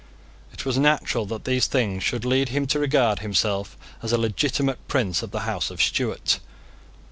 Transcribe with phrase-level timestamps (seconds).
[0.51, 4.87] It was natural that these things should lead him to regard himself as a legitimate
[4.87, 6.39] prince of the House of Stuart.